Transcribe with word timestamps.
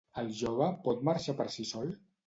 El 0.21 0.29
jove 0.37 0.69
pot 0.87 1.05
marxar 1.11 1.39
per 1.43 1.51
si 1.59 1.71
sol? 1.75 1.95